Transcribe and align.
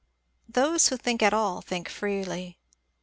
Those 0.49 0.87
who 0.87 0.97
think 0.97 1.21
at 1.21 1.31
all 1.31 1.61
think 1.61 1.87
freely. 1.87 2.57